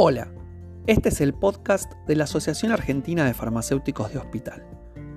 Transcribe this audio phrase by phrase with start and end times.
[0.00, 0.32] Hola,
[0.86, 4.64] este es el podcast de la Asociación Argentina de Farmacéuticos de Hospital.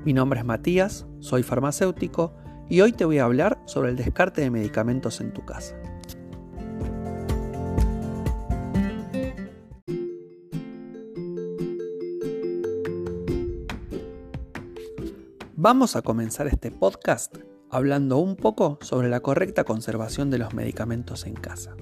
[0.05, 2.34] Mi nombre es Matías, soy farmacéutico
[2.68, 5.75] y hoy te voy a hablar sobre el descarte de medicamentos en tu casa.
[15.55, 17.38] Vamos a comenzar este podcast
[17.70, 21.75] hablando un poco sobre la correcta conservación de los medicamentos en casa.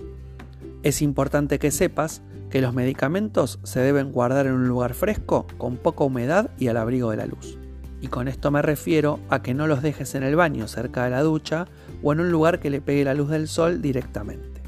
[0.82, 5.76] Es importante que sepas que los medicamentos se deben guardar en un lugar fresco, con
[5.76, 7.58] poca humedad y al abrigo de la luz.
[8.02, 11.10] Y con esto me refiero a que no los dejes en el baño cerca de
[11.10, 11.68] la ducha
[12.02, 14.62] o en un lugar que le pegue la luz del sol directamente.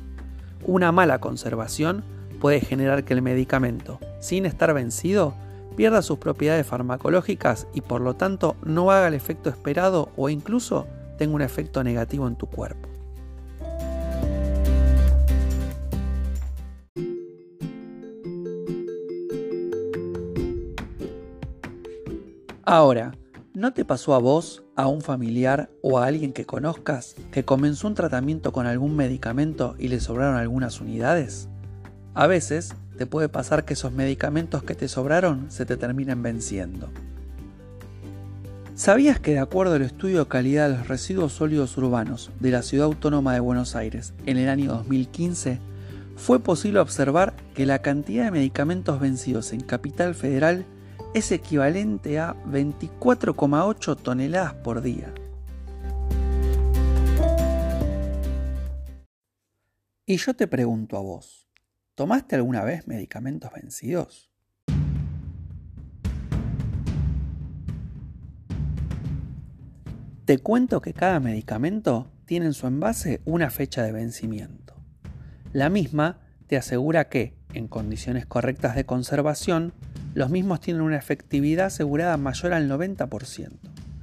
[0.65, 2.03] Una mala conservación
[2.41, 5.33] puede generar que el medicamento, sin estar vencido,
[5.77, 10.87] pierda sus propiedades farmacológicas y por lo tanto no haga el efecto esperado o incluso
[11.17, 12.90] tenga un efecto negativo en tu cuerpo.
[22.63, 23.13] Ahora,
[23.55, 27.87] ¿no te pasó a vos, a un familiar o a alguien que conozcas que comenzó
[27.87, 31.49] un tratamiento con algún medicamento y le sobraron algunas unidades?
[32.13, 36.89] A veces te puede pasar que esos medicamentos que te sobraron se te terminen venciendo.
[38.75, 42.61] ¿Sabías que de acuerdo al estudio de calidad de los residuos sólidos urbanos de la
[42.61, 45.59] Ciudad Autónoma de Buenos Aires en el año 2015,
[46.15, 50.65] fue posible observar que la cantidad de medicamentos vencidos en Capital Federal
[51.13, 55.13] es equivalente a 24,8 toneladas por día.
[60.05, 61.49] Y yo te pregunto a vos,
[61.95, 64.31] ¿tomaste alguna vez medicamentos vencidos?
[70.25, 74.75] Te cuento que cada medicamento tiene en su envase una fecha de vencimiento.
[75.51, 79.73] La misma te asegura que, en condiciones correctas de conservación,
[80.13, 83.49] los mismos tienen una efectividad asegurada mayor al 90%.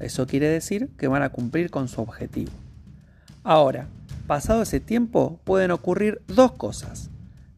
[0.00, 2.52] Eso quiere decir que van a cumplir con su objetivo.
[3.42, 3.88] Ahora,
[4.26, 7.10] pasado ese tiempo pueden ocurrir dos cosas.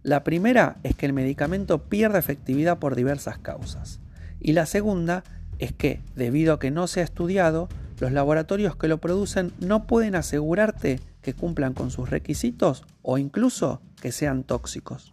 [0.02, 4.00] La primera es que el medicamento pierda efectividad por diversas causas.
[4.40, 5.24] Y la segunda
[5.58, 7.68] es que, debido a que no se ha estudiado,
[8.00, 13.82] los laboratorios que lo producen no pueden asegurarte que cumplan con sus requisitos o incluso
[14.00, 15.12] que sean tóxicos.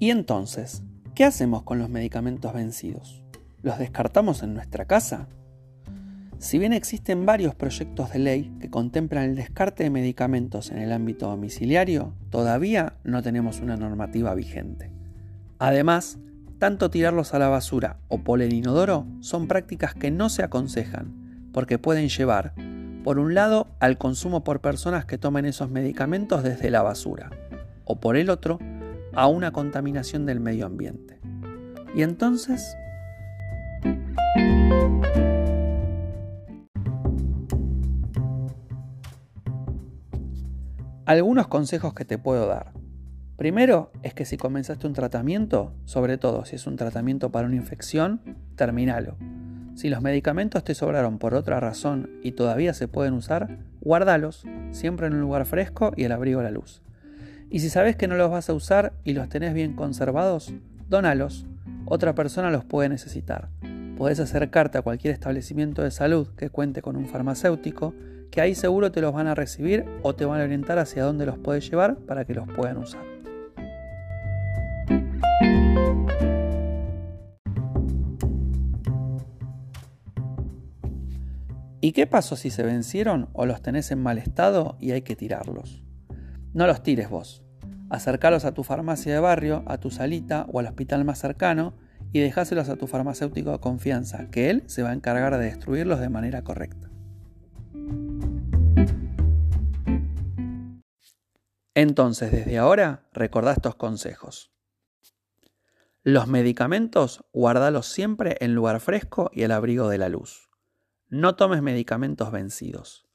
[0.00, 0.82] Y entonces,
[1.14, 3.22] ¿qué hacemos con los medicamentos vencidos?
[3.62, 5.26] ¿Los descartamos en nuestra casa?
[6.38, 10.92] Si bien existen varios proyectos de ley que contemplan el descarte de medicamentos en el
[10.92, 14.92] ámbito domiciliario, todavía no tenemos una normativa vigente.
[15.58, 16.18] Además,
[16.60, 21.50] tanto tirarlos a la basura o por el inodoro son prácticas que no se aconsejan,
[21.52, 22.54] porque pueden llevar,
[23.02, 27.30] por un lado, al consumo por personas que tomen esos medicamentos desde la basura,
[27.84, 28.60] o por el otro,
[29.12, 31.20] a una contaminación del medio ambiente.
[31.94, 32.76] Y entonces...
[41.06, 42.72] Algunos consejos que te puedo dar.
[43.38, 47.56] Primero es que si comenzaste un tratamiento, sobre todo si es un tratamiento para una
[47.56, 48.20] infección,
[48.56, 49.16] terminalo.
[49.74, 55.06] Si los medicamentos te sobraron por otra razón y todavía se pueden usar, guárdalos, siempre
[55.06, 56.82] en un lugar fresco y al abrigo de la luz.
[57.50, 60.52] Y si sabes que no los vas a usar y los tenés bien conservados,
[60.88, 61.46] dónalos.
[61.86, 63.48] Otra persona los puede necesitar.
[63.96, 67.94] Podés acercarte a cualquier establecimiento de salud que cuente con un farmacéutico,
[68.30, 71.24] que ahí seguro te los van a recibir o te van a orientar hacia dónde
[71.24, 73.02] los puedes llevar para que los puedan usar.
[81.80, 85.16] ¿Y qué pasó si se vencieron o los tenés en mal estado y hay que
[85.16, 85.87] tirarlos?
[86.54, 87.44] No los tires vos.
[87.90, 91.74] Acercalos a tu farmacia de barrio, a tu salita o al hospital más cercano
[92.12, 96.00] y dejáselos a tu farmacéutico de confianza, que él se va a encargar de destruirlos
[96.00, 96.90] de manera correcta.
[101.74, 104.52] Entonces, desde ahora, recordá estos consejos.
[106.02, 110.50] Los medicamentos, guárdalos siempre en lugar fresco y al abrigo de la luz.
[111.08, 113.07] No tomes medicamentos vencidos.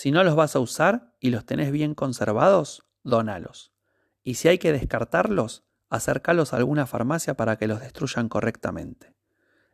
[0.00, 3.74] Si no los vas a usar y los tenés bien conservados, donalos.
[4.22, 9.14] Y si hay que descartarlos, acércalos a alguna farmacia para que los destruyan correctamente.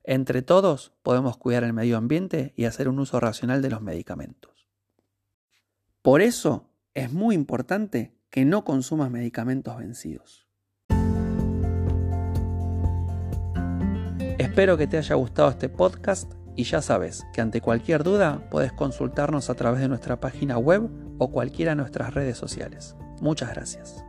[0.02, 4.66] Entre todos podemos cuidar el medio ambiente y hacer un uso racional de los medicamentos.
[6.02, 10.48] Por eso es muy importante que no consumas medicamentos vencidos.
[14.38, 18.72] Espero que te haya gustado este podcast Y ya sabes que ante cualquier duda puedes
[18.72, 20.88] consultarnos a través de nuestra página web
[21.18, 22.96] o cualquiera de nuestras redes sociales.
[23.20, 24.02] Muchas gracias.